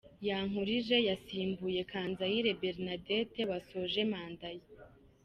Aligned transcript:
Yankurije 0.27 0.97
yasimbuye 1.09 1.81
Kanzayire 1.91 2.51
Bernadette 2.61 3.41
wasoje 3.49 4.01
manda 4.11 4.49
ye. 4.57 4.65